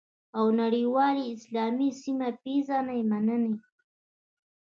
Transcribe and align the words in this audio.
او 0.37 0.45
نړیوالې، 0.61 1.23
اسلامي 1.35 1.89
او 1.93 1.97
سیمه 2.01 2.29
ییزې 2.49 2.77
مننې 3.09 3.53